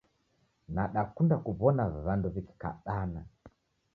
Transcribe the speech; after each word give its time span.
Nadakunda 0.73 1.35
kuwona 1.45 1.83
wandu 2.05 2.27
wikikabana 2.33 3.21